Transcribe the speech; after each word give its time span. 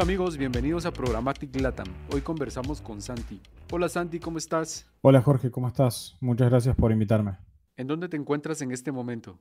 Hola 0.00 0.06
amigos, 0.06 0.38
bienvenidos 0.38 0.86
a 0.86 0.92
Programmatic 0.92 1.54
Latam. 1.60 1.86
Hoy 2.10 2.22
conversamos 2.22 2.80
con 2.80 3.02
Santi. 3.02 3.38
Hola 3.70 3.86
Santi, 3.86 4.18
¿cómo 4.18 4.38
estás? 4.38 4.90
Hola 5.02 5.20
Jorge, 5.20 5.50
¿cómo 5.50 5.68
estás? 5.68 6.16
Muchas 6.22 6.48
gracias 6.48 6.74
por 6.74 6.90
invitarme. 6.90 7.36
¿En 7.76 7.86
dónde 7.86 8.08
te 8.08 8.16
encuentras 8.16 8.62
en 8.62 8.72
este 8.72 8.92
momento? 8.92 9.38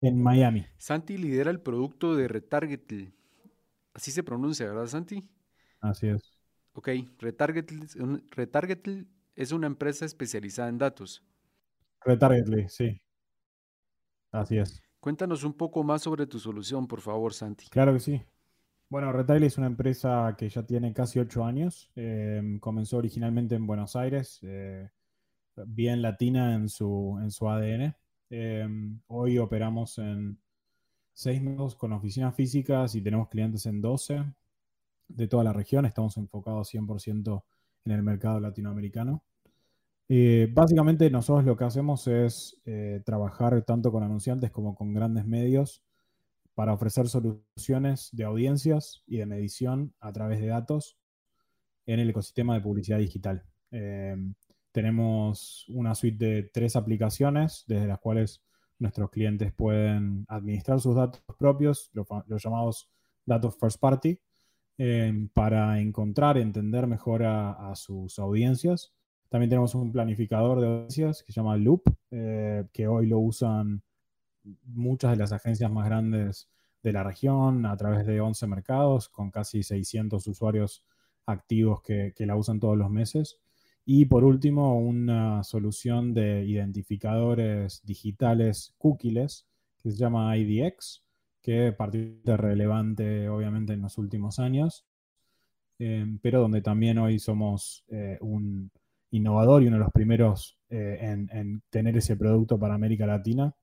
En 0.00 0.20
Miami. 0.20 0.66
Santi 0.78 1.16
lidera 1.16 1.52
el 1.52 1.60
producto 1.60 2.16
de 2.16 2.26
Retargetl. 2.26 3.14
Así 3.94 4.10
se 4.10 4.24
pronuncia, 4.24 4.66
¿verdad 4.66 4.88
Santi? 4.88 5.30
Así 5.78 6.08
es. 6.08 6.36
Ok, 6.72 6.88
Retargetl, 7.20 7.84
Retargetl 8.32 9.02
es 9.36 9.52
una 9.52 9.68
empresa 9.68 10.04
especializada 10.04 10.70
en 10.70 10.78
datos. 10.78 11.24
Retargetly, 12.04 12.68
sí. 12.68 13.00
Así 14.32 14.58
es. 14.58 14.82
Cuéntanos 14.98 15.44
un 15.44 15.52
poco 15.52 15.84
más 15.84 16.02
sobre 16.02 16.26
tu 16.26 16.40
solución, 16.40 16.88
por 16.88 17.00
favor, 17.00 17.32
Santi. 17.32 17.68
Claro 17.70 17.92
que 17.92 18.00
sí. 18.00 18.24
Bueno, 18.92 19.10
Retail 19.10 19.42
es 19.44 19.56
una 19.56 19.68
empresa 19.68 20.34
que 20.36 20.50
ya 20.50 20.66
tiene 20.66 20.92
casi 20.92 21.18
ocho 21.18 21.46
años. 21.46 21.90
Em, 21.96 22.58
comenzó 22.60 22.98
originalmente 22.98 23.54
en 23.54 23.66
Buenos 23.66 23.96
Aires, 23.96 24.38
eh, 24.42 24.90
bien 25.66 26.02
latina 26.02 26.54
en 26.54 26.68
su, 26.68 27.18
en 27.22 27.30
su 27.30 27.48
ADN. 27.48 27.94
Em, 28.28 29.00
hoy 29.06 29.38
operamos 29.38 29.96
en 29.96 30.38
seis 31.14 31.40
nodos 31.40 31.74
con 31.74 31.94
oficinas 31.94 32.34
físicas 32.34 32.94
y 32.94 33.00
tenemos 33.00 33.30
clientes 33.30 33.64
en 33.64 33.80
12 33.80 34.24
de 35.08 35.26
toda 35.26 35.44
la 35.44 35.54
región. 35.54 35.86
Estamos 35.86 36.18
enfocados 36.18 36.68
100% 36.68 37.44
en 37.86 37.92
el 37.92 38.02
mercado 38.02 38.40
latinoamericano. 38.40 39.24
Eh, 40.10 40.50
básicamente 40.52 41.10
nosotros 41.10 41.46
lo 41.46 41.56
que 41.56 41.64
hacemos 41.64 42.06
es 42.08 42.60
eh, 42.66 43.00
trabajar 43.06 43.62
tanto 43.62 43.90
con 43.90 44.02
anunciantes 44.02 44.50
como 44.50 44.74
con 44.74 44.92
grandes 44.92 45.24
medios 45.24 45.82
para 46.54 46.72
ofrecer 46.72 47.08
soluciones 47.08 48.10
de 48.12 48.24
audiencias 48.24 49.02
y 49.06 49.18
de 49.18 49.26
medición 49.26 49.94
a 50.00 50.12
través 50.12 50.40
de 50.40 50.48
datos 50.48 50.98
en 51.86 52.00
el 52.00 52.10
ecosistema 52.10 52.54
de 52.54 52.60
publicidad 52.60 52.98
digital. 52.98 53.42
Eh, 53.70 54.16
tenemos 54.70 55.66
una 55.68 55.94
suite 55.94 56.24
de 56.24 56.42
tres 56.44 56.76
aplicaciones 56.76 57.64
desde 57.66 57.86
las 57.86 57.98
cuales 57.98 58.42
nuestros 58.78 59.10
clientes 59.10 59.52
pueden 59.52 60.24
administrar 60.28 60.80
sus 60.80 60.96
datos 60.96 61.22
propios, 61.38 61.90
los, 61.92 62.06
llamados 62.42 62.90
datos 63.24 63.56
first 63.58 63.78
party, 63.80 64.18
eh, 64.78 65.28
para 65.32 65.80
encontrar, 65.80 66.38
entender 66.38 66.86
mejor 66.86 67.22
a, 67.24 67.72
sus 67.76 68.18
audiencias. 68.18 68.92
También 69.28 69.50
tenemos 69.50 69.74
un 69.74 69.92
planificador 69.92 70.60
de 70.60 70.66
audiencias 70.66 71.22
que 71.22 71.32
se 71.32 71.40
llama 71.40 71.56
Loop, 71.56 71.82
eh, 72.10 72.64
que 72.72 72.86
hoy 72.88 73.06
lo 73.06 73.20
usan 73.20 73.82
muchas 74.64 75.12
de 75.12 75.16
las 75.16 75.32
agencias 75.32 75.70
más 75.70 75.86
grandes 75.86 76.48
de 76.82 76.92
la 76.92 77.02
región 77.04 77.66
a 77.66 77.76
través 77.76 78.06
de 78.06 78.20
11 78.20 78.46
mercados 78.46 79.08
con 79.08 79.30
casi 79.30 79.62
600 79.62 80.26
usuarios 80.26 80.84
activos 81.26 81.82
que, 81.82 82.12
la 82.18 82.36
usan 82.36 82.60
todos 82.60 82.76
los 82.76 82.90
meses. 82.90 83.38
Y 83.84 84.06
por 84.06 84.24
último, 84.24 84.78
una 84.78 85.42
solución 85.44 86.14
de 86.14 86.44
identificadores 86.44 87.82
digitales 87.84 88.74
cookies 88.78 89.46
que 89.82 89.90
se 89.90 89.96
llama 89.96 90.36
IDX, 90.36 91.02
que 91.40 91.74
de 92.24 92.36
relevante 92.36 93.28
obviamente 93.28 93.72
en 93.72 93.82
los 93.82 93.98
últimos 93.98 94.38
años, 94.38 94.86
eh, 95.78 96.06
pero 96.22 96.40
donde 96.40 96.62
también 96.62 96.98
hoy 96.98 97.18
somos 97.18 97.84
eh, 97.88 98.18
un 98.20 98.70
innovador 99.10 99.62
y 99.62 99.66
uno 99.66 99.76
de 99.76 99.82
los 99.84 99.92
primeros 99.92 100.58
eh, 100.70 100.98
en, 101.00 101.62
tener 101.70 101.96
ese 101.96 102.16
producto 102.16 102.58
para 102.58 102.74
América 102.74 103.06
Latina 103.06 103.54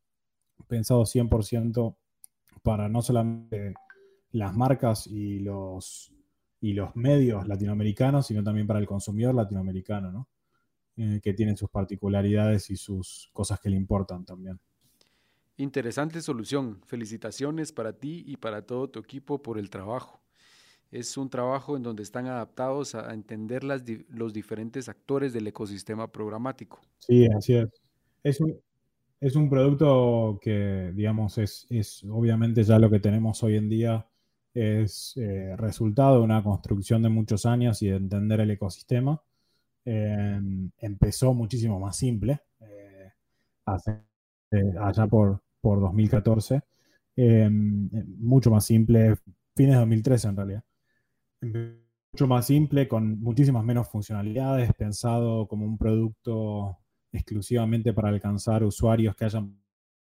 pensado 0.70 1.04
100% 1.04 1.98
para 2.64 2.88
no 2.88 3.02
solamente 3.02 3.74
las 4.32 4.56
marcas 4.56 5.08
y 5.08 5.40
los, 5.40 6.14
y 6.62 6.74
los 6.74 6.96
medios 6.96 7.48
latinoamericanos, 7.48 8.28
sino 8.28 8.44
también 8.44 8.68
para 8.68 8.80
el 8.80 8.86
consumidor 8.86 9.36
latinoamericano, 9.36 10.12
¿no? 10.12 10.28
Eh, 10.96 11.20
que 11.24 11.34
tiene 11.34 11.56
sus 11.58 11.70
particularidades 11.70 12.70
y 12.70 12.76
sus 12.76 13.30
cosas 13.34 13.60
que 13.60 13.70
le 13.70 13.78
importan 13.78 14.26
también. 14.26 14.60
Interesante 15.58 16.22
solución. 16.22 16.82
Felicitaciones 16.86 17.72
para 17.72 17.94
ti 17.94 18.24
y 18.28 18.38
para 18.38 18.66
todo 18.66 18.90
tu 18.90 19.00
equipo 19.00 19.42
por 19.42 19.58
el 19.58 19.70
trabajo. 19.70 20.22
Es 20.92 21.18
un 21.18 21.30
trabajo 21.30 21.78
en 21.78 21.84
donde 21.84 22.04
están 22.04 22.28
adaptados 22.28 22.96
a 22.96 23.14
entender 23.14 23.64
las, 23.64 23.84
los 24.10 24.34
diferentes 24.34 24.90
actores 24.90 25.34
del 25.34 25.48
ecosistema 25.48 26.12
programático. 26.12 26.82
Sí, 26.98 27.28
así 27.28 27.56
es. 27.56 27.70
Es 28.24 28.42
un, 28.42 28.60
es 29.22 29.36
un 29.36 29.50
producto 29.50 30.40
que, 30.42 30.92
digamos, 30.96 31.38
es, 31.38 31.68
obviamente 32.10 32.64
ya 32.64 32.80
lo 32.80 32.90
que 32.90 33.00
tenemos 33.00 33.44
hoy 33.44 33.58
en 33.58 33.70
día 33.70 34.06
es 34.54 35.14
eh, 35.18 35.56
resultado 35.58 36.18
de 36.18 36.24
una 36.24 36.42
construcción 36.44 37.02
de 37.04 37.10
muchos 37.10 37.46
años 37.46 37.82
y 37.82 37.90
de 37.90 37.98
entender 37.98 38.40
el 38.42 38.52
ecosistema. 38.52 39.22
Em, 39.86 40.72
empezó 40.78 41.34
muchísimo 41.34 41.80
más 41.80 41.98
simple, 41.98 42.42
eh, 42.62 43.12
eh, 44.52 44.74
allá 44.80 45.08
por, 45.08 45.42
por 45.62 45.80
2014, 45.82 46.62
em, 47.16 47.90
mucho 48.20 48.52
más 48.52 48.66
simple, 48.66 49.16
fines 49.56 49.74
de 49.74 49.80
2013 49.80 50.28
en 50.30 50.36
realidad. 50.38 50.64
Mucho 51.42 52.28
más 52.28 52.48
simple, 52.48 52.88
con 52.88 53.22
muchísimas 53.22 53.64
menos 53.64 53.88
funcionalidades, 53.90 54.74
pensado 54.74 55.48
como 55.48 55.66
un 55.66 55.78
producto 55.78 56.78
exclusivamente 57.12 57.94
para 57.94 58.10
alcanzar 58.10 58.64
usuarios 58.64 59.16
que 59.16 59.26
hayan 59.26 59.60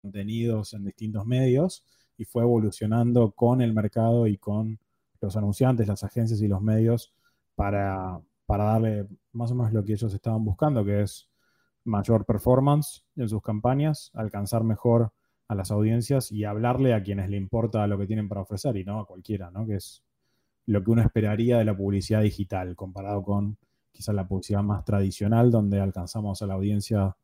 contenidos 0.02 0.74
en 0.74 0.84
distintos 0.84 1.26
medios 1.26 1.84
y 2.16 2.24
fue 2.24 2.42
evolucionando 2.42 3.32
con 3.32 3.60
el 3.60 3.72
mercado 3.72 4.26
y 4.26 4.38
con 4.38 4.78
los 5.20 5.36
anunciantes, 5.36 5.88
las 5.88 6.04
agencias 6.04 6.40
y 6.40 6.48
los 6.48 6.60
medios 6.60 7.12
para, 7.54 8.20
para 8.46 8.64
darle 8.64 9.08
más 9.32 9.50
o 9.50 9.54
menos 9.54 9.72
lo 9.72 9.84
que 9.84 9.94
ellos 9.94 10.12
estaban 10.12 10.44
buscando, 10.44 10.84
que 10.84 11.02
es 11.02 11.28
mayor 11.84 12.24
performance 12.24 13.04
en 13.16 13.28
sus 13.28 13.42
campañas, 13.42 14.10
alcanzar 14.14 14.64
mejor 14.64 15.12
a 15.48 15.54
las 15.54 15.70
audiencias 15.70 16.32
y 16.32 16.44
hablarle 16.44 16.94
a 16.94 17.02
quienes 17.02 17.28
le 17.28 17.36
importa 17.36 17.86
lo 17.86 17.98
que 17.98 18.06
tienen 18.06 18.28
para 18.28 18.42
ofrecer 18.42 18.76
y 18.76 18.84
no 18.84 19.00
a 19.00 19.06
cualquiera, 19.06 19.50
¿no? 19.50 19.66
Que 19.66 19.76
es 19.76 20.02
lo 20.66 20.82
que 20.82 20.90
uno 20.90 21.02
esperaría 21.02 21.58
de 21.58 21.64
la 21.64 21.76
publicidad 21.76 22.22
digital 22.22 22.74
comparado 22.74 23.22
con 23.22 23.58
quizás 23.94 24.14
la 24.14 24.26
publicidad 24.26 24.62
más 24.62 24.84
tradicional, 24.84 25.50
donde 25.50 25.80
alcanzamos 25.80 26.42
a 26.42 26.46
la 26.46 26.54
audiencia 26.54 27.16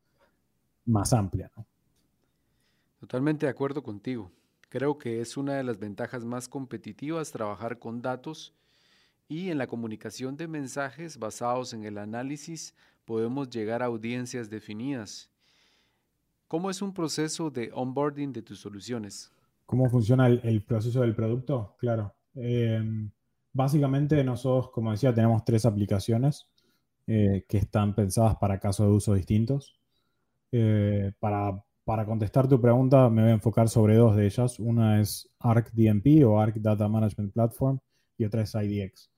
más 0.85 1.13
amplia. 1.13 1.51
Totalmente 2.99 3.45
de 3.45 3.51
acuerdo 3.51 3.83
contigo. 3.83 4.31
Creo 4.69 4.97
que 4.97 5.19
es 5.19 5.35
una 5.35 5.55
de 5.55 5.63
las 5.63 5.77
ventajas 5.77 6.23
más 6.23 6.47
competitivas 6.47 7.31
trabajar 7.31 7.77
con 7.77 8.01
datos 8.01 8.53
y 9.27 9.49
en 9.49 9.57
la 9.57 9.67
comunicación 9.67 10.37
de 10.37 10.47
mensajes 10.47 11.19
basados 11.19 11.73
en 11.73 11.83
el 11.83 11.97
análisis 11.97 12.73
podemos 13.05 13.49
llegar 13.49 13.83
a 13.83 13.87
audiencias 13.87 14.49
definidas. 14.49 15.29
¿Cómo 16.47 16.69
es 16.69 16.81
un 16.81 16.93
proceso 16.93 17.49
de 17.49 17.71
onboarding 17.73 18.31
de 18.31 18.41
tus 18.41 18.59
soluciones? 18.59 19.31
¿Cómo 19.65 19.89
funciona 19.89 20.27
el, 20.27 20.61
proceso 20.63 21.01
del 21.01 21.15
producto? 21.15 21.75
Claro. 21.79 22.13
Eh, 22.35 22.81
básicamente 23.53 24.23
nosotros, 24.23 24.69
como 24.71 24.91
decía, 24.91 25.13
tenemos 25.13 25.43
tres 25.45 25.65
aplicaciones. 25.65 26.50
Eh, 27.13 27.43
que 27.45 27.57
están 27.57 27.93
pensadas 27.93 28.37
para 28.37 28.57
casos 28.57 28.87
de 28.87 28.93
uso 28.93 29.13
distintos. 29.13 29.77
Eh, 30.49 31.11
para, 31.19 31.61
para, 31.83 32.05
contestar 32.05 32.47
tu 32.47 32.61
pregunta, 32.61 33.09
me 33.09 33.21
voy 33.21 33.31
a 33.31 33.33
enfocar 33.33 33.67
sobre 33.67 33.95
dos 33.95 34.15
de 34.15 34.27
ellas. 34.27 34.59
Una 34.61 35.01
es 35.01 35.29
Arc 35.39 35.73
DMP 35.73 36.23
o 36.25 36.39
Arc 36.39 36.55
Data 36.55 36.87
Management 36.87 37.33
Platform 37.33 37.79
y 38.17 38.23
otra 38.23 38.43
es 38.43 38.55
IDX. 38.55 39.11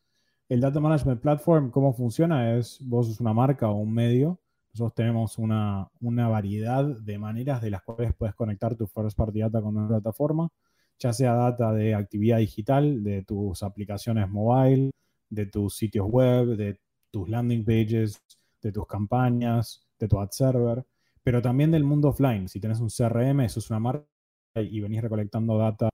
El 0.49 0.59
Data 0.61 0.79
Management 0.79 1.21
Platform, 1.21 1.69
¿cómo 1.69 1.93
funciona? 1.93 2.57
Es 2.57 2.79
vos 2.81 3.05
sos 3.05 3.19
una 3.19 3.31
marca 3.31 3.69
o 3.69 3.75
un 3.75 3.93
medio. 3.93 4.39
Nosotros 4.73 4.95
tenemos 4.95 5.37
una, 5.37 5.87
una 6.01 6.27
variedad 6.29 6.83
de 6.83 7.19
maneras 7.19 7.61
de 7.61 7.69
las 7.69 7.83
cuales 7.83 8.15
puedes 8.15 8.33
conectar 8.33 8.75
tu 8.75 8.87
first 8.87 9.15
party 9.15 9.41
data 9.41 9.61
con 9.61 9.77
una 9.77 9.87
plataforma, 9.87 10.49
ya 10.97 11.13
sea 11.13 11.35
data 11.35 11.71
de 11.71 11.93
actividad 11.93 12.39
digital, 12.39 13.03
de 13.03 13.21
tus 13.23 13.61
aplicaciones 13.61 14.27
mobile, 14.31 14.89
de 15.29 15.45
tus 15.45 15.75
sitios 15.75 16.07
web, 16.09 16.55
de 16.57 16.79
tus 17.13 17.29
landing 17.29 17.63
pages, 17.63 18.19
de 18.59 18.71
tus 18.71 18.87
campañas, 18.87 19.85
de 19.99 20.07
tu 20.07 20.19
ad 20.19 20.31
server, 20.31 20.83
pero 21.21 21.41
también 21.41 21.69
del 21.69 21.83
mundo 21.83 22.09
offline. 22.09 22.49
Si 22.49 22.59
tienes 22.59 22.79
un 22.79 22.89
CRM, 22.89 23.41
eso 23.41 23.59
es 23.59 23.69
una 23.69 23.79
marca 23.79 24.07
y 24.55 24.81
venís 24.81 25.01
recolectando 25.01 25.57
data 25.57 25.89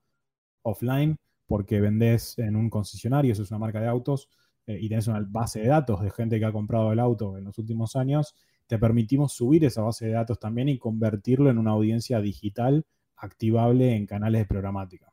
offline 0.62 1.16
porque 1.46 1.80
vendés 1.80 2.38
en 2.38 2.56
un 2.56 2.70
concesionario, 2.70 3.32
eso 3.32 3.42
es 3.42 3.50
una 3.50 3.58
marca 3.58 3.80
de 3.80 3.88
autos, 3.88 4.28
eh, 4.66 4.78
y 4.80 4.88
tenés 4.88 5.08
una 5.08 5.24
base 5.28 5.60
de 5.60 5.68
datos 5.68 6.00
de 6.00 6.10
gente 6.10 6.38
que 6.38 6.46
ha 6.46 6.52
comprado 6.52 6.92
el 6.92 7.00
auto 7.00 7.36
en 7.36 7.44
los 7.44 7.58
últimos 7.58 7.96
años, 7.96 8.34
te 8.66 8.78
permitimos 8.78 9.32
subir 9.32 9.64
esa 9.64 9.82
base 9.82 10.06
de 10.06 10.12
datos 10.12 10.38
también 10.38 10.68
y 10.68 10.78
convertirlo 10.78 11.50
en 11.50 11.58
una 11.58 11.72
audiencia 11.72 12.20
digital 12.20 12.86
activable 13.16 13.94
en 13.96 14.06
canales 14.06 14.42
de 14.42 14.46
programática. 14.46 15.12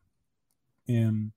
Em, 0.86 1.32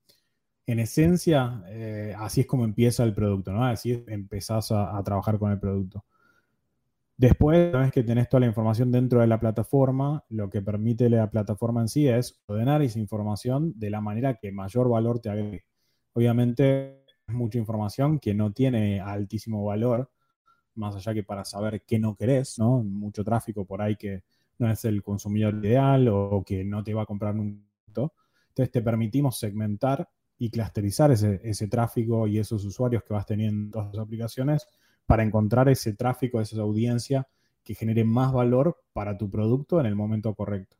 en 0.71 0.79
esencia, 0.79 1.63
eh, 1.67 2.15
así 2.17 2.41
es 2.41 2.47
como 2.47 2.63
empieza 2.63 3.03
el 3.03 3.13
producto, 3.13 3.51
¿no? 3.51 3.65
Así 3.65 4.03
empezás 4.07 4.71
a, 4.71 5.01
trabajar 5.03 5.37
con 5.37 5.51
el 5.51 5.59
producto. 5.59 6.05
Después, 7.17 7.69
una 7.73 7.81
vez 7.81 7.91
que 7.91 8.03
tenés 8.03 8.29
toda 8.29 8.39
la 8.39 8.47
información 8.47 8.89
dentro 8.89 9.19
de 9.19 9.27
la 9.27 9.39
plataforma, 9.39 10.23
lo 10.29 10.49
que 10.49 10.61
permite 10.61 11.09
la 11.09 11.29
plataforma 11.29 11.81
en 11.81 11.89
sí 11.89 12.07
es 12.07 12.41
ordenar 12.47 12.81
esa 12.81 12.99
información 12.99 13.73
de 13.75 13.89
la 13.89 13.99
manera 13.99 14.35
que 14.35 14.51
mayor 14.53 14.89
valor 14.89 15.19
te 15.19 15.29
agregue. 15.29 15.65
Obviamente 16.13 17.03
es 17.27 17.35
mucha 17.35 17.59
información 17.59 18.17
que 18.17 18.33
no 18.33 18.53
tiene 18.53 19.01
altísimo 19.01 19.65
valor, 19.65 20.09
más 20.75 20.95
allá 20.95 21.13
que 21.13 21.23
para 21.23 21.43
saber 21.43 21.83
qué 21.85 21.99
no 21.99 22.15
querés, 22.15 22.57
¿no? 22.57 22.81
Mucho 22.81 23.25
tráfico 23.25 23.65
por 23.65 23.81
ahí 23.81 23.97
que 23.97 24.23
no 24.57 24.71
es 24.71 24.85
el 24.85 25.03
consumidor 25.03 25.55
ideal 25.55 26.07
o 26.07 26.43
que 26.45 26.63
no 26.63 26.81
te 26.81 26.93
va 26.93 27.03
a 27.03 27.05
comprar 27.05 27.35
un 27.35 27.67
Entonces 27.87 28.71
te 28.71 28.81
permitimos 28.81 29.37
segmentar 29.37 30.07
y 30.41 30.49
clusterizar 30.49 31.11
ese, 31.11 31.67
tráfico 31.67 32.25
y 32.25 32.39
esos 32.39 32.65
usuarios 32.65 33.03
que 33.03 33.13
vas 33.13 33.27
teniendo 33.27 33.61
en 33.61 33.69
todas 33.69 33.93
las 33.93 34.03
aplicaciones 34.03 34.67
para 35.05 35.21
encontrar 35.21 35.69
ese 35.69 35.93
tráfico, 35.93 36.41
esa 36.41 36.59
audiencia 36.61 37.27
que 37.63 37.75
genere 37.75 38.03
más 38.03 38.33
valor 38.33 38.81
para 38.91 39.15
tu 39.15 39.29
producto 39.29 39.79
en 39.79 39.85
el 39.85 39.95
momento 39.95 40.33
correcto. 40.33 40.77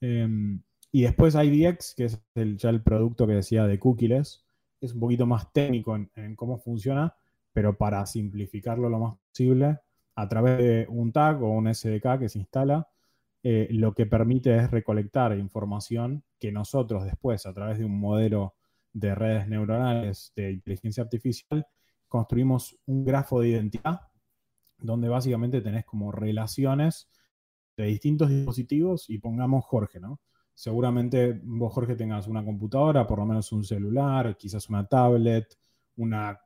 Em, 0.00 0.62
y 0.92 1.02
después 1.02 1.34
IDX, 1.34 1.96
que 1.96 2.04
es 2.04 2.20
ya 2.56 2.70
el 2.70 2.82
producto 2.84 3.26
que 3.26 3.32
decía 3.32 3.66
de 3.66 3.80
cookies, 3.80 4.44
es 4.80 4.94
un 4.94 5.00
poquito 5.00 5.26
más 5.26 5.52
técnico 5.52 5.96
en, 5.96 6.36
cómo 6.36 6.58
funciona, 6.58 7.16
pero 7.52 7.76
para 7.76 8.06
simplificarlo 8.06 8.88
lo 8.88 9.00
más 9.00 9.16
posible, 9.28 9.80
a 10.14 10.28
través 10.28 10.58
de 10.58 10.86
un 10.88 11.10
tag 11.10 11.42
o 11.42 11.50
un 11.50 11.66
SDK 11.66 12.20
que 12.20 12.28
se 12.28 12.38
instala, 12.38 12.86
eh, 13.42 13.66
lo 13.72 13.92
que 13.92 14.06
permite 14.06 14.56
es 14.56 14.70
recolectar 14.70 15.36
información 15.36 16.22
que 16.38 16.52
nosotros 16.52 17.04
después, 17.04 17.44
a 17.44 17.52
través 17.52 17.78
de 17.80 17.86
un 17.86 17.98
modelo 17.98 18.54
de 18.94 19.14
redes 19.14 19.46
neuronales 19.48 20.32
de 20.34 20.52
inteligencia 20.52 21.02
artificial, 21.02 21.66
construimos 22.08 22.78
un 22.86 23.04
grafo 23.04 23.40
de 23.40 23.50
identidad 23.50 24.00
donde 24.78 25.08
básicamente 25.08 25.60
tenés 25.60 25.84
como 25.84 26.12
relaciones 26.12 27.10
de 27.76 27.86
distintos 27.86 28.28
dispositivos 28.30 29.10
y 29.10 29.18
pongamos 29.18 29.64
Jorge, 29.64 30.00
¿no? 30.00 30.20
Seguramente 30.54 31.40
vos, 31.42 31.72
Jorge, 31.72 31.96
tengas 31.96 32.28
una 32.28 32.44
computadora, 32.44 33.06
por 33.06 33.18
lo 33.18 33.26
menos 33.26 33.50
un 33.50 33.64
celular, 33.64 34.36
quizás 34.36 34.68
una 34.68 34.86
tablet, 34.86 35.58
una, 35.96 36.40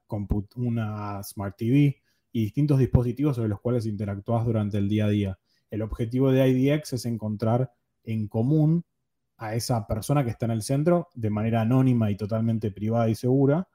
una 0.57 1.23
Smart 1.23 1.57
TV 1.57 2.03
y 2.33 2.41
distintos 2.45 2.79
dispositivos 2.79 3.37
sobre 3.37 3.51
los 3.51 3.61
cuales 3.61 3.85
interactúas 3.85 4.47
durante 4.47 4.79
el 4.79 4.89
día 4.89 5.05
a 5.05 5.11
día. 5.11 5.39
El 5.71 5.83
objetivo 5.83 6.33
de 6.33 6.49
IDX 6.49 6.95
es 6.95 7.05
encontrar 7.05 7.71
en 8.05 8.29
común 8.29 8.85
a 9.39 9.55
esa 9.55 9.87
persona 9.87 10.25
que 10.25 10.31
está 10.31 10.47
en 10.47 10.53
el 10.53 10.63
centro 10.63 11.09
de 11.15 11.31
manera 11.31 11.63
anónima 11.63 12.11
y 12.11 12.17
totalmente 12.17 12.71
privada 12.71 13.09
y 13.09 13.15
segura, 13.15 13.69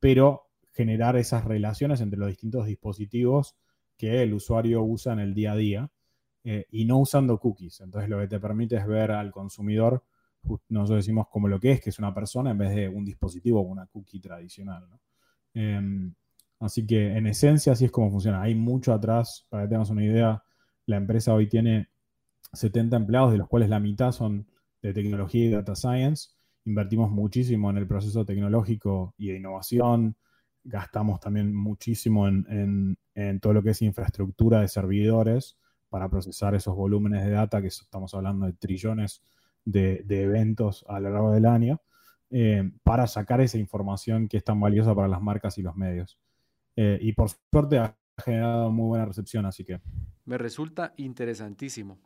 pero 0.00 0.46
generar 0.72 1.16
esas 1.16 1.44
relaciones 1.44 2.00
entre 2.00 2.18
los 2.18 2.28
distintos 2.28 2.66
dispositivos 2.66 3.56
que 3.96 4.22
el 4.22 4.32
usuario 4.32 4.82
usa 4.82 5.12
en 5.12 5.18
el 5.18 5.34
día 5.34 5.52
a 5.52 5.56
día 5.56 5.90
eh, 6.44 6.66
y 6.70 6.84
no 6.84 6.98
usando 6.98 7.38
cookies. 7.38 7.80
Entonces 7.80 8.08
lo 8.08 8.20
que 8.20 8.28
te 8.28 8.38
permite 8.38 8.76
es 8.76 8.86
ver 8.86 9.10
al 9.10 9.32
consumidor, 9.32 10.04
nosotros 10.68 11.04
decimos 11.04 11.26
como 11.28 11.48
lo 11.48 11.58
que 11.58 11.72
es, 11.72 11.80
que 11.80 11.90
es 11.90 11.98
una 11.98 12.14
persona 12.14 12.52
en 12.52 12.58
vez 12.58 12.74
de 12.74 12.88
un 12.88 13.04
dispositivo 13.04 13.60
o 13.60 13.64
una 13.64 13.86
cookie 13.86 14.20
tradicional. 14.20 14.86
Em, 15.52 16.14
así 16.60 16.86
que 16.86 17.16
en 17.16 17.26
esencia 17.26 17.72
así 17.72 17.86
es 17.86 17.90
como 17.90 18.10
funciona. 18.10 18.40
Hay 18.40 18.54
mucho 18.54 18.92
atrás, 18.92 19.46
para 19.48 19.64
que 19.64 19.70
tengas 19.70 19.90
una 19.90 20.04
idea, 20.04 20.44
la 20.86 20.96
empresa 20.96 21.34
hoy 21.34 21.48
tiene 21.48 21.88
70 22.52 22.96
empleados, 22.96 23.32
de 23.32 23.38
los 23.38 23.48
cuales 23.48 23.68
la 23.68 23.80
mitad 23.80 24.12
son 24.12 24.46
de 24.82 24.92
tecnología 24.92 25.44
y 25.44 25.50
data 25.50 25.74
science. 25.74 26.30
Invertimos 26.64 27.10
muchísimo 27.10 27.70
en 27.70 27.78
el 27.78 27.86
proceso 27.86 28.24
tecnológico 28.24 29.14
y 29.16 29.28
de 29.28 29.36
innovación. 29.36 30.16
Gastamos 30.64 31.20
también 31.20 31.54
muchísimo 31.54 32.28
en, 32.28 32.98
todo 33.40 33.52
lo 33.52 33.62
que 33.62 33.70
es 33.70 33.82
infraestructura 33.82 34.60
de 34.60 34.68
servidores 34.68 35.56
para 35.88 36.08
procesar 36.08 36.54
esos 36.54 36.76
volúmenes 36.76 37.24
de 37.24 37.30
data, 37.30 37.62
que 37.62 37.68
estamos 37.68 38.12
hablando 38.14 38.46
de 38.46 38.52
trillones 38.52 39.22
de, 39.64 40.04
eventos 40.08 40.84
a 40.88 41.00
lo 41.00 41.10
largo 41.10 41.32
del 41.32 41.46
año, 41.46 41.80
eh, 42.30 42.70
para 42.82 43.06
sacar 43.06 43.40
esa 43.40 43.56
información 43.56 44.28
que 44.28 44.36
es 44.36 44.44
tan 44.44 44.60
valiosa 44.60 44.94
para 44.94 45.08
las 45.08 45.22
marcas 45.22 45.56
y 45.56 45.62
los 45.62 45.74
medios. 45.76 46.18
Eh, 46.76 46.98
y 47.00 47.12
por 47.12 47.30
suerte 47.50 47.78
ha 47.78 47.96
generado 48.22 48.70
muy 48.70 48.88
buena 48.88 49.06
recepción, 49.06 49.46
así 49.46 49.64
que... 49.64 49.80
Me 50.26 50.36
resulta 50.36 50.92
interesantísimo 50.98 51.98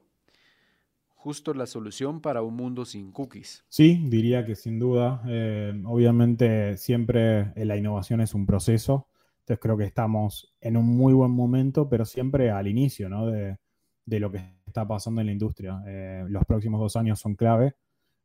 justo 1.22 1.54
la 1.54 1.66
solución 1.66 2.20
para 2.20 2.42
un 2.42 2.56
mundo 2.56 2.84
sin 2.84 3.12
cookies. 3.12 3.64
Sí, 3.68 4.04
diría 4.08 4.44
que 4.44 4.56
sin 4.56 4.80
duda. 4.80 5.22
Eh, 5.28 5.72
obviamente 5.84 6.76
siempre 6.76 7.52
la 7.54 7.76
innovación 7.76 8.20
es 8.20 8.34
un 8.34 8.44
proceso. 8.44 9.06
Entonces 9.38 9.60
creo 9.62 9.76
que 9.76 9.84
estamos 9.84 10.52
en 10.60 10.76
un 10.76 10.84
muy 10.84 11.12
buen 11.12 11.30
momento, 11.30 11.88
pero 11.88 12.04
siempre 12.04 12.50
al 12.50 12.66
inicio 12.66 13.08
¿no? 13.08 13.26
de, 13.26 13.56
lo 14.04 14.32
que 14.32 14.38
está 14.66 14.84
pasando 14.84 15.20
en 15.20 15.28
la 15.28 15.32
industria. 15.32 15.80
Eh, 15.86 16.24
los 16.28 16.44
próximos 16.44 16.80
dos 16.80 16.96
años 16.96 17.20
son 17.20 17.36
clave 17.36 17.76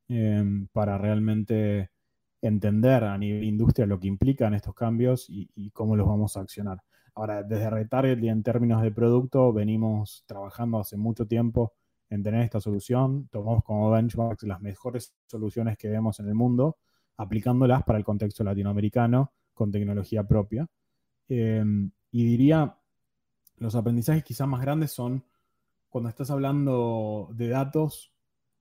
eh, 0.10 0.44
para 0.74 0.98
realmente 0.98 1.92
entender 2.42 3.04
a 3.04 3.16
nivel 3.16 3.44
industria 3.44 3.86
lo 3.86 4.00
que 4.00 4.08
implican 4.08 4.56
estos 4.56 4.74
cambios 4.74 5.30
y, 5.30 5.52
y, 5.54 5.70
cómo 5.70 5.96
los 5.96 6.08
vamos 6.08 6.36
a 6.36 6.42
accionar. 6.42 6.80
Ahora, 7.14 7.44
desde 7.44 7.70
Retarget 7.70 8.24
y 8.24 8.30
en 8.30 8.42
términos 8.42 8.82
de 8.82 8.92
producto, 8.92 9.54
venimos 9.54 10.24
trabajando 10.26 10.80
hace 10.80 10.98
mucho 10.98 11.28
tiempo 11.28 11.74
en 12.10 12.24
tener 12.24 12.42
esta 12.42 12.60
solución. 12.60 13.28
Tomamos 13.32 13.64
como 13.64 13.92
benchmarks 13.92 14.44
las 14.44 14.62
mejores 14.62 15.14
soluciones 15.26 15.78
que 15.78 15.90
vemos 15.90 16.20
en 16.20 16.28
el 16.28 16.36
mundo, 16.36 16.78
aplicándolas 17.18 17.84
para 17.84 17.98
el 17.98 18.06
contexto 18.06 18.44
latinoamericano 18.44 19.34
con 19.54 19.72
tecnología 19.72 20.24
propia. 20.24 20.68
Em, 21.30 21.92
y 22.12 22.26
diría, 22.26 22.78
los 23.58 23.76
aprendizajes 23.76 24.24
quizás 24.24 24.48
más 24.48 24.62
grandes 24.62 24.92
son 24.92 25.24
cuando 25.90 26.10
estás 26.10 26.30
hablando 26.30 27.30
de 27.34 27.48
datos, 27.50 28.12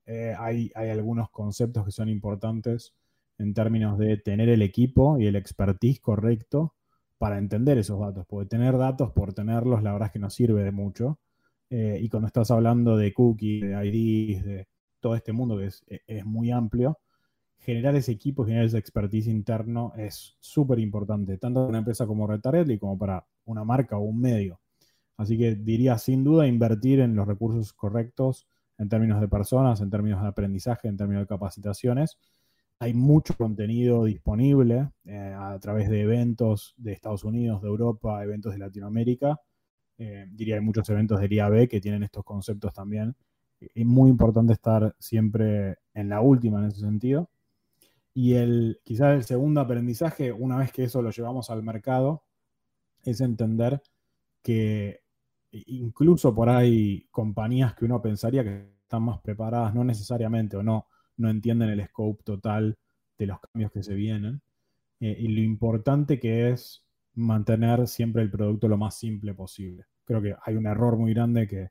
eh, 0.07 0.35
hay, 0.39 0.71
hay, 0.75 0.91
algunos 0.91 1.31
conceptos 1.31 1.85
que 1.85 1.91
son 1.91 2.09
importantes 2.09 2.95
en 3.39 3.53
términos 3.53 3.99
de 3.99 4.17
tener 4.17 4.49
el 4.49 4.63
equipo 4.63 5.19
y 5.19 5.27
el 5.27 5.37
expertise 5.37 6.01
correcto 6.01 6.75
para 7.19 7.39
entender 7.39 7.79
esos 7.79 7.99
datos, 8.01 8.25
porque 8.27 8.49
tener 8.49 8.79
datos 8.79 9.13
por 9.13 9.33
tenerlos, 9.35 9.83
la 9.83 9.93
verdad 9.93 10.07
es 10.07 10.13
que 10.13 10.19
no 10.19 10.31
sirve 10.31 10.63
de 10.63 10.73
mucho. 10.73 11.19
Eh, 11.71 11.99
y 12.01 12.09
cuando 12.09 12.29
estás 12.29 12.51
hablando 12.51 12.97
de 12.97 13.13
cookies, 13.13 13.63
de 13.63 13.87
IDs, 13.87 14.45
de 14.45 14.69
todo 15.01 15.15
este 15.17 15.33
mundo 15.33 15.59
que 15.59 15.71
e, 15.89 16.01
es, 16.07 16.25
muy 16.25 16.51
amplio, 16.51 16.99
generar 17.59 17.97
ese 17.97 18.13
equipo, 18.13 18.45
generar 18.45 18.67
ese 18.67 18.79
expertise 18.79 19.29
interno 19.29 19.93
es 19.97 20.37
súper 20.41 20.79
importante, 20.79 21.39
tanto 21.39 21.61
para 21.61 21.69
una 21.69 21.79
empresa 21.79 22.07
como 22.07 22.27
Retarelli 22.27 22.79
como 22.79 22.99
para 22.99 23.27
una 23.45 23.65
marca 23.65 23.97
o 23.97 24.03
un 24.03 24.21
medio. 24.21 24.61
Así 25.17 25.39
que 25.39 25.55
diría 25.57 25.99
sin 25.99 26.25
duda 26.25 26.47
invertir 26.47 27.01
en 27.01 27.17
los 27.17 27.27
recursos 27.27 27.73
correctos 27.73 28.47
en 28.79 28.89
términos 28.89 29.21
de 29.21 29.29
personas, 29.29 29.81
en 29.81 29.91
términos 29.91 30.23
de 30.23 30.29
aprendizaje, 30.29 30.89
en 30.89 30.97
términos 30.97 31.23
de 31.23 31.29
capacitaciones. 31.29 32.19
Hay 32.79 32.95
mucho 32.95 33.35
contenido 33.37 34.05
disponible 34.05 34.91
eh, 35.05 35.35
a 35.37 35.59
través 35.59 35.89
de 35.89 36.03
eventos 36.03 36.75
de 36.77 36.93
Estados 36.93 37.25
Unidos, 37.25 37.63
de 37.63 37.69
Europa, 37.69 38.23
eventos 38.23 38.53
de 38.53 38.59
Latinoamérica 38.59 39.41
eh, 39.99 40.27
diría 40.31 40.57
hay 40.57 40.61
muchos 40.61 40.89
eventos 40.91 41.21
del 41.21 41.33
IAB 41.33 41.69
que 41.69 41.81
tienen 41.81 42.03
estos 42.03 42.25
conceptos 42.25 42.73
también. 42.73 43.17
Es 43.61 43.87
muy 43.87 44.11
importante 44.11 44.53
estar 44.53 44.95
siempre 44.99 45.79
en 45.95 46.09
la 46.09 46.21
última 46.21 46.59
en 46.61 46.67
ese 46.67 46.81
sentido. 46.81 47.31
Y 48.15 48.35
el, 48.35 48.81
quizás 48.85 49.15
el 49.15 49.25
segundo 49.25 49.61
aprendizaje, 49.61 50.33
una 50.33 50.59
vez 50.59 50.73
que 50.73 50.85
eso 50.85 51.03
lo 51.03 51.11
llevamos 51.11 51.51
al 51.51 51.63
mercado, 51.63 52.25
es 53.03 53.21
entender 53.21 53.83
que 54.43 55.03
incluso 55.51 56.35
por 56.35 56.49
ahí 56.49 57.07
compañías 57.11 57.75
que 57.75 57.85
uno 57.85 58.01
pensaría 58.03 58.45
que 58.45 58.77
están 58.83 59.03
más 59.03 59.21
preparadas, 59.21 59.75
no 59.75 59.85
necesariamente 59.85 60.57
o 60.57 60.63
no, 60.63 60.87
no 61.17 61.29
entienden 61.31 61.71
el 61.71 61.85
scope 61.87 62.23
total 62.23 62.79
de 63.19 63.27
los 63.27 63.41
cambios 63.41 63.73
que 63.73 63.83
se 63.83 63.95
vienen. 63.95 64.41
Eh, 65.01 65.17
y 65.19 65.29
lo 65.29 65.41
importante 65.43 66.19
que 66.19 66.51
es 66.51 66.86
mantener 67.17 67.89
siempre 67.89 68.23
el 68.23 68.31
producto 68.31 68.69
lo 68.69 68.79
más 68.79 68.97
simple 68.97 69.35
posible. 69.35 69.87
Creo 70.05 70.23
que 70.23 70.35
hay 70.43 70.57
un 70.57 70.67
error 70.67 70.97
muy 70.97 71.13
grande 71.13 71.47
que, 71.47 71.71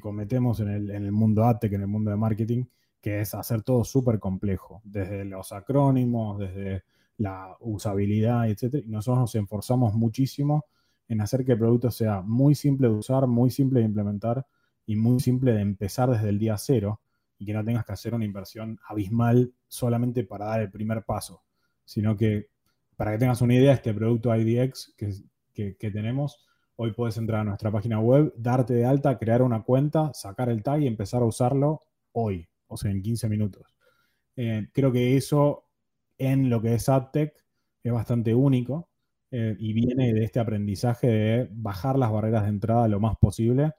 cometemos 0.00 0.58
en 0.60 0.68
el, 0.68 0.90
en 0.90 1.04
el 1.04 1.12
mundo 1.12 1.44
ATEC, 1.44 1.74
en 1.74 1.82
el 1.82 1.86
mundo 1.86 2.10
de 2.10 2.16
marketing, 2.16 2.64
que 2.98 3.20
es 3.20 3.34
hacer 3.34 3.60
todo 3.62 3.84
súper 3.84 4.18
complejo, 4.18 4.80
desde 4.84 5.26
los 5.26 5.52
acrónimos, 5.52 6.38
desde 6.38 6.84
la 7.18 7.54
usabilidad, 7.60 8.48
etc. 8.48 8.82
Y 8.86 8.88
nosotros 8.88 9.18
nos 9.18 9.34
esforzamos 9.34 9.92
muchísimo 9.92 10.64
en 11.08 11.20
hacer 11.20 11.44
que 11.44 11.52
el 11.52 11.58
producto 11.58 11.90
sea 11.90 12.22
muy 12.22 12.54
simple 12.54 12.88
de 12.88 12.94
usar, 12.94 13.26
muy 13.26 13.50
simple 13.50 13.80
de 13.80 13.86
implementar 13.86 14.46
y 14.86 14.96
muy 14.96 15.20
simple 15.20 15.52
de 15.52 15.60
empezar 15.60 16.10
desde 16.10 16.30
el 16.30 16.38
día 16.38 16.56
cero 16.56 17.00
y 17.38 17.44
que 17.44 17.52
no 17.52 17.64
tengas 17.64 17.84
que 17.84 17.92
hacer 17.92 18.14
una 18.14 18.24
inversión 18.24 18.78
abismal 18.88 19.52
solamente 19.68 20.24
para 20.24 20.46
dar 20.46 20.60
el 20.62 20.70
primer 20.70 21.04
paso, 21.04 21.42
sino 21.84 22.16
que 22.16 22.48
para 23.02 23.14
que 23.14 23.18
tengas 23.18 23.42
una 23.42 23.54
idea, 23.56 23.72
este 23.72 23.92
producto 23.92 24.32
IDX 24.32 24.94
que, 24.96 25.90
tenemos, 25.90 26.46
hoy 26.76 26.92
puedes 26.92 27.16
entrar 27.16 27.40
a 27.40 27.44
nuestra 27.44 27.72
página 27.72 27.98
web, 27.98 28.32
darte 28.36 28.74
de 28.74 28.84
alta, 28.84 29.18
crear 29.18 29.42
una 29.42 29.64
cuenta, 29.64 30.12
sacar 30.14 30.48
el 30.48 30.62
tag 30.62 30.82
y 30.82 30.86
empezar 30.86 31.20
a 31.20 31.24
usarlo 31.24 31.80
hoy, 32.12 32.48
o 32.68 32.76
sea, 32.76 32.92
en 32.92 33.02
15 33.02 33.28
minutos. 33.28 33.74
Eh, 34.36 34.68
creo 34.72 34.92
que 34.92 35.16
eso 35.16 35.66
en 36.16 36.48
lo 36.48 36.62
que 36.62 36.74
es 36.74 36.88
AdTech 36.88 37.34
es 37.82 37.92
bastante 37.92 38.36
único 38.36 38.88
eh, 39.32 39.56
y 39.58 39.72
viene 39.72 40.14
de 40.14 40.22
este 40.22 40.38
aprendizaje 40.38 41.08
de 41.08 41.48
bajar 41.50 41.98
las 41.98 42.12
barreras 42.12 42.44
de 42.44 42.50
entrada 42.50 42.86
lo 42.86 43.00
más 43.00 43.16
posible 43.16 43.72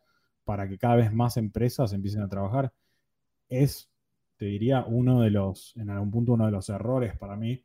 para 0.43 0.67
que 0.67 0.77
cada 0.77 0.97
vez 0.97 1.13
más 1.13 1.37
empresas 1.37 1.93
empiecen 1.93 2.23
a 2.23 2.27
trabajar. 2.27 2.73
Es, 3.47 3.89
te 4.35 4.47
diría, 4.47 4.83
uno 4.85 5.21
de 5.21 5.29
los, 5.29 5.77
en 5.77 5.91
algún 5.91 6.11
punto, 6.11 6.33
uno 6.33 6.45
de 6.45 6.51
los 6.51 6.67
errores 6.67 7.15
para 7.17 7.37
mí 7.37 7.63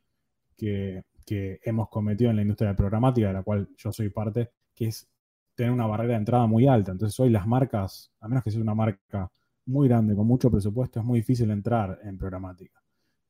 que, 0.56 1.02
que 1.28 1.60
hemos 1.62 1.90
cometido 1.90 2.30
en 2.30 2.36
la 2.36 2.42
industria 2.42 2.70
de 2.70 2.74
programática, 2.74 3.26
de 3.26 3.34
la 3.34 3.42
cual 3.42 3.68
yo 3.76 3.92
soy 3.92 4.08
parte, 4.08 4.50
que 4.74 4.86
es 4.86 5.06
tener 5.54 5.70
una 5.70 5.86
barrera 5.86 6.14
de 6.14 6.20
entrada 6.20 6.46
muy 6.46 6.66
alta. 6.66 6.92
Entonces 6.92 7.20
hoy 7.20 7.28
las 7.28 7.46
marcas, 7.46 8.10
a 8.20 8.28
menos 8.28 8.42
que 8.42 8.50
sea 8.50 8.62
una 8.62 8.74
marca 8.74 9.30
muy 9.66 9.88
grande, 9.88 10.16
con 10.16 10.26
mucho 10.26 10.50
presupuesto, 10.50 11.00
es 11.00 11.04
muy 11.04 11.18
difícil 11.18 11.50
entrar 11.50 11.98
en 12.02 12.16
programática. 12.16 12.80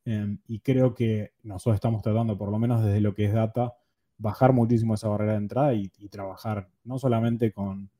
Em, 0.04 0.38
y 0.46 0.60
creo 0.60 0.94
que 0.94 1.32
nosotros 1.42 1.74
estamos 1.74 2.02
tratando, 2.02 2.38
por 2.38 2.52
lo 2.52 2.58
menos 2.60 2.84
desde 2.84 3.00
lo 3.00 3.14
que 3.14 3.24
es 3.24 3.32
data, 3.32 3.74
bajar 4.16 4.52
muchísimo 4.52 4.94
esa 4.94 5.08
barrera 5.08 5.32
de 5.32 5.38
entrada 5.38 5.74
y, 5.74 5.88
trabajar 6.08 6.68
no 6.84 6.98
solamente 7.00 7.50
con, 7.52 7.90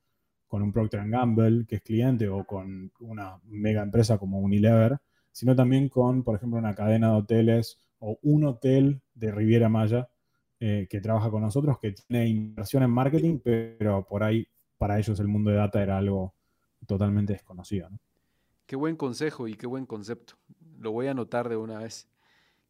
con 0.46 0.62
un 0.62 0.72
Procter 0.72 1.08
Gamble, 1.08 1.66
que 1.66 1.76
es 1.76 1.82
cliente, 1.82 2.28
o 2.28 2.44
con 2.44 2.92
una 3.00 3.38
mega 3.46 3.82
empresa 3.82 4.16
como 4.16 4.38
Unilever, 4.38 4.98
sino 5.32 5.56
también 5.56 5.88
con, 5.88 6.22
por 6.22 6.36
ejemplo, 6.36 6.58
una 6.58 6.74
cadena 6.74 7.08
de 7.10 7.16
hoteles 7.16 7.78
o 8.00 8.18
un 8.22 8.44
hotel 8.44 9.00
de 9.14 9.32
Riviera 9.32 9.68
Maya 9.68 10.08
eh, 10.60 10.86
que 10.90 11.00
trabaja 11.00 11.30
con 11.30 11.42
nosotros, 11.42 11.78
que 11.78 11.92
tiene 11.92 12.28
inversión 12.28 12.82
en 12.82 12.90
marketing, 12.90 13.38
pero 13.42 14.06
por 14.06 14.22
ahí 14.22 14.46
para 14.76 14.98
ellos 14.98 15.18
el 15.20 15.28
mundo 15.28 15.50
de 15.50 15.56
data 15.56 15.82
era 15.82 15.98
algo 15.98 16.34
totalmente 16.86 17.32
desconocido. 17.32 17.88
Qué 18.66 18.76
buen 18.76 18.96
consejo 18.96 19.48
y 19.48 19.54
qué 19.54 19.66
buen 19.66 19.86
concepto. 19.86 20.34
Lo 20.78 20.92
voy 20.92 21.06
a 21.06 21.12
anotar 21.12 21.48
de 21.48 21.56
una 21.56 21.78
vez. 21.78 22.08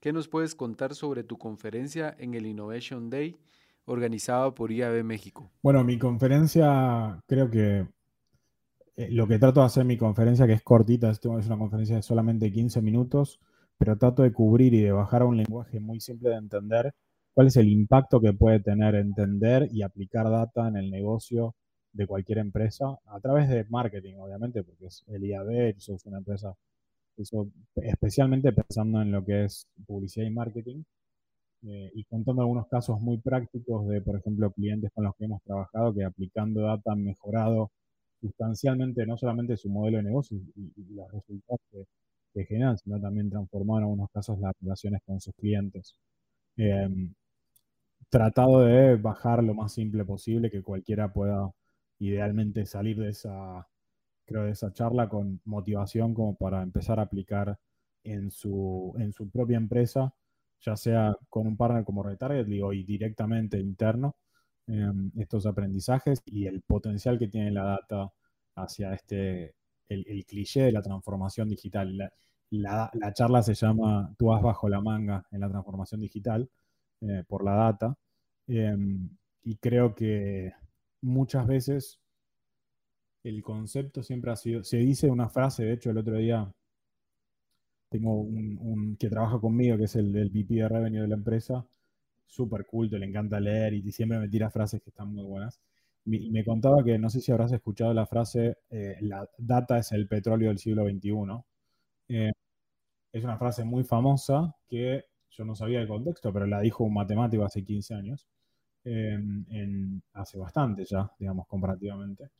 ¿Qué 0.01 0.13
nos 0.13 0.29
puedes 0.29 0.55
contar 0.55 0.95
sobre 0.95 1.25
tu 1.25 1.39
conferencia 1.39 2.15
en 2.19 2.35
el 2.35 2.47
Innovation 2.47 3.11
Day 3.11 3.37
organizado 3.85 4.55
por 4.55 4.71
IAB 4.71 5.03
México? 5.03 5.51
Bueno, 5.63 5.83
mi 5.83 5.99
conferencia, 5.99 7.23
creo 7.27 7.51
que 7.51 7.87
eh, 8.97 9.09
lo 9.11 9.27
que 9.27 9.39
trato 9.39 9.61
de 9.61 9.67
hacer 9.67 9.81
en 9.81 9.89
mi 9.89 9.97
conferencia, 9.97 10.47
que 10.47 10.53
es 10.53 10.63
cortita, 10.63 11.11
es 11.11 11.25
una 11.25 11.59
conferencia 11.59 11.97
de 11.97 12.03
solamente 12.03 12.53
15 12.53 12.83
minutos, 12.83 13.41
pero 13.79 13.97
trato 13.97 14.23
de 14.23 14.33
cubrir 14.33 14.75
y 14.75 14.83
de 14.83 14.93
bajar 14.93 15.23
a 15.23 15.27
un 15.27 15.37
lenguaje 15.37 15.81
muy 15.81 16.01
simple 16.01 16.31
de 16.31 16.37
entender 16.37 16.93
cuál 17.35 17.47
es 17.49 17.57
el 17.57 17.69
impacto 17.69 18.21
que 18.21 18.33
puede 18.33 18.61
tener 18.61 18.95
entender 18.97 19.69
y 19.73 19.83
aplicar 19.83 20.29
data 20.31 20.69
en 20.69 20.77
el 20.77 20.91
negocio 20.91 21.55
de 21.93 22.07
cualquier 22.07 22.39
empresa 22.39 22.99
a 23.07 23.21
través 23.21 23.49
de 23.49 23.65
marketing, 23.71 24.17
obviamente, 24.19 24.63
porque 24.63 24.87
es 24.87 25.05
el 25.09 25.25
IAB, 25.25 25.51
eso 25.77 25.95
es 25.95 26.05
una 26.07 26.19
empresa, 26.19 26.55
eso, 27.17 27.49
especialmente 27.77 28.53
pensando 28.53 29.03
en 29.03 29.13
lo 29.13 29.25
que 29.25 29.45
es 29.45 29.67
publicidad 29.87 30.27
y 30.27 30.31
marketing, 30.31 30.83
eh, 31.63 31.91
y 31.95 32.05
contando 32.05 32.43
algunos 32.43 32.69
casos 32.69 33.01
muy 33.01 33.19
prácticos 33.19 33.89
de, 33.89 34.01
por 34.01 34.17
ejemplo, 34.17 34.51
clientes 34.53 34.91
con 34.95 35.05
los 35.05 35.15
que 35.17 35.25
hemos 35.25 35.43
trabajado 35.43 35.93
que 35.95 36.05
aplicando 36.05 36.63
data 36.63 36.93
han 36.93 37.03
mejorado 37.05 37.73
sustancialmente 38.21 39.07
no 39.07 39.17
solamente 39.17 39.57
su 39.57 39.69
modelo 39.69 39.99
de 39.99 40.05
negocio 40.05 40.39
y, 40.57 40.95
los 40.95 41.11
resultados 41.13 41.61
que, 41.71 41.85
generan, 42.47 42.79
sino 42.79 43.01
también 43.01 43.31
transformar 43.31 43.79
en 43.79 43.85
algunos 43.85 44.11
casos 44.11 44.39
las 44.41 44.55
relaciones 44.61 45.03
con 45.05 45.21
sus 45.21 45.35
clientes. 45.35 45.97
Em, 46.57 47.15
tratado 48.11 48.61
de 48.63 48.97
bajar 48.97 49.43
lo 49.45 49.55
más 49.55 49.73
simple 49.73 50.05
posible, 50.05 50.51
que 50.51 50.63
cualquiera 50.63 51.13
pueda 51.13 51.51
idealmente 51.99 52.67
salir 52.67 52.99
de 52.99 53.11
esa, 53.11 53.67
creo, 54.27 54.45
de 54.45 54.53
esa 54.53 54.73
charla 54.73 55.09
con 55.09 55.41
motivación 55.45 56.15
como 56.15 56.37
para 56.37 56.63
empezar 56.63 57.01
a 57.01 57.05
aplicar 57.05 57.59
en 58.05 58.31
su, 58.31 58.95
en 58.99 59.13
su 59.13 59.31
propia 59.31 59.59
empresa, 59.59 60.15
ya 60.61 60.77
sea 60.77 61.17
con 61.29 61.47
un 61.47 61.57
partner 61.57 61.85
como 61.85 62.03
Retarget, 62.03 62.47
digo, 62.47 62.73
y 62.73 62.85
directamente 62.85 63.59
interno, 63.61 64.17
Em, 64.69 65.11
estos 65.17 65.47
aprendizajes 65.47 66.21
y 66.27 66.47
el 66.47 66.61
potencial 66.61 67.19
que 67.19 67.29
tiene 67.29 67.51
la 67.51 67.65
data 67.65 68.13
hacia 68.55 68.93
este, 68.93 69.55
el, 69.88 70.25
cliché 70.26 70.62
de 70.62 70.73
la 70.73 70.83
transformación 70.83 71.49
digital. 71.49 72.12
La, 72.50 72.90
charla 73.14 73.42
se 73.42 73.54
llama 73.54 74.14
Tú 74.18 74.26
vas 74.26 74.42
bajo 74.42 74.68
la 74.68 74.80
manga 74.80 75.26
en 75.30 75.40
la 75.40 75.49
transformación 75.49 76.00
digital 76.00 76.49
eh, 77.02 77.25
por 77.28 77.45
la 77.45 77.54
data. 77.54 77.97
Em, 78.47 79.11
y 79.45 79.57
creo 79.57 79.95
que 79.95 80.52
muchas 81.02 81.47
veces 81.47 82.00
el 83.23 83.42
concepto 83.42 84.02
siempre 84.02 84.30
ha 84.33 84.37
sido, 84.37 84.64
se 84.64 84.78
dice 84.78 85.11
una 85.11 85.28
frase, 85.28 85.64
de 85.64 85.73
hecho 85.75 85.90
el 85.90 85.99
otro 85.99 86.16
día 86.16 86.52
tengo 87.90 88.21
un, 88.21 88.97
que 88.99 89.09
trabaja 89.09 89.38
conmigo, 89.40 89.76
que 89.76 89.85
es 89.85 89.97
el, 89.97 90.14
el 90.16 90.30
VP 90.30 90.54
de 90.54 90.68
Revenue 90.68 91.02
de 91.02 91.09
la 91.09 91.14
empresa, 91.16 91.66
súper 92.26 92.66
culto, 92.66 92.99
le 92.99 93.07
encanta 93.07 93.40
leer 93.40 93.75
y 93.75 93.92
siempre 93.92 94.18
me 94.18 94.28
tira 94.28 94.50
frases 94.50 94.83
que 94.83 94.90
están 94.90 95.12
muy 95.12 95.25
buenas. 95.25 95.61
Me 96.09 96.43
contaba 96.45 96.83
que 96.83 96.99
no 96.99 97.11
sé 97.11 97.21
si 97.21 97.31
habrás 97.33 97.53
escuchado 97.53 97.93
la 97.93 98.07
frase, 98.07 98.57
eh, 98.71 98.97
la 99.03 99.29
data 99.37 99.79
es 99.79 99.93
el 99.93 100.09
petróleo 100.09 100.49
del 100.49 100.59
siglo 100.59 100.85
XXI. 100.88 101.12
Eh, 102.09 102.33
es 103.12 103.25
una 103.25 103.37
frase 103.38 103.65
muy 103.65 103.85
famosa 103.85 104.55
que 104.69 105.05
yo 105.31 105.45
no 105.45 105.55
sabía 105.55 105.81
el 105.81 105.88
contexto, 105.88 106.33
pero 106.33 106.47
la 106.47 106.61
dijo 106.61 106.85
un 106.85 106.95
matemático 106.95 107.45
hace 107.45 107.65
15 107.65 107.95
años, 107.95 108.27
em, 108.85 110.00
hace 110.15 110.38
bastante 110.38 110.85
ya, 110.85 111.12
digamos, 111.19 111.47
comparativamente. 111.47 112.31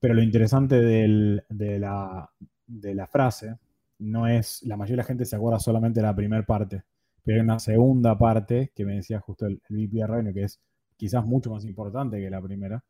Pero 0.00 0.14
lo 0.14 0.22
interesante 0.22 0.80
de, 0.80 1.78
la, 1.78 3.06
frase 3.10 3.56
no 3.98 4.26
es, 4.28 4.62
la 4.64 4.76
mayoría 4.76 4.96
de 4.96 5.02
la 5.02 5.08
gente 5.08 5.24
se 5.24 5.36
acuerda 5.36 5.58
solamente 5.60 6.00
de 6.00 6.06
la 6.06 6.14
primera 6.14 6.44
parte, 6.44 6.84
pero 7.24 7.38
hay 7.38 7.44
una 7.44 7.58
segunda 7.58 8.16
parte 8.18 8.72
que 8.74 8.84
me 8.84 8.96
decía 8.96 9.20
justo 9.20 9.46
el, 9.46 9.60
el 9.68 9.88
VP 9.88 10.34
que 10.34 10.42
es 10.44 10.60
quizás 10.96 11.24
mucho 11.26 11.50
más 11.50 11.64
importante 11.64 12.20
que 12.20 12.30
la 12.30 12.40
primera, 12.40 12.84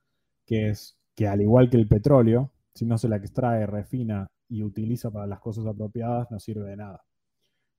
que 0.47 0.71
es 0.71 0.97
que 1.15 1.29
al 1.29 1.41
igual 1.41 1.71
que 1.71 1.77
el 1.77 1.89
petróleo, 1.89 2.51
si 2.75 2.87
no 2.87 2.99
se 2.99 3.09
la 3.09 3.17
extrae, 3.17 3.67
refina 3.67 4.31
y 4.49 4.63
utiliza 4.63 5.11
para 5.11 5.27
las 5.27 5.41
cosas 5.41 5.67
apropiadas, 5.67 6.31
no 6.31 6.39
sirve 6.39 6.71
de 6.71 6.77
nada. 6.77 7.05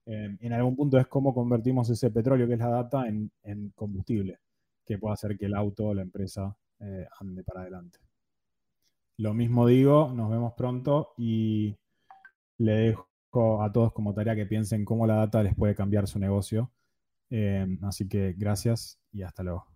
en 0.05 0.53
algún 0.53 0.75
punto 0.75 0.97
es 0.97 1.07
cómo 1.07 1.33
convertimos 1.33 1.89
ese 1.89 2.11
petróleo, 2.11 2.47
que 2.47 2.53
es 2.53 2.59
la 2.59 2.69
data, 2.69 3.05
en, 3.07 3.31
combustible, 3.75 4.39
que 4.85 4.97
puede 4.97 5.13
hacer 5.13 5.37
que 5.37 5.45
el 5.45 5.55
auto 5.55 5.85
o 5.87 5.93
la 5.93 6.01
empresa 6.01 6.55
eh, 6.79 7.07
ande 7.19 7.43
para 7.43 7.61
adelante. 7.61 7.99
Lo 9.17 9.33
mismo 9.33 9.67
digo, 9.67 10.11
nos 10.13 10.29
vemos 10.29 10.53
pronto 10.57 11.13
y 11.17 11.77
le 12.57 12.73
dejo 12.73 13.07
a 13.61 13.71
todos 13.71 13.93
como 13.93 14.13
tarea 14.13 14.35
que 14.35 14.45
piensen 14.45 14.85
cómo 14.85 15.07
la 15.07 15.15
data 15.15 15.43
les 15.43 15.55
puede 15.55 15.75
cambiar 15.75 16.07
su 16.07 16.19
negocio. 16.19 16.71
Eh, 17.29 17.65
así 17.83 18.07
que 18.07 18.33
gracias 18.37 18.99
y 19.11 19.23
hasta 19.23 19.43
luego. 19.43 19.72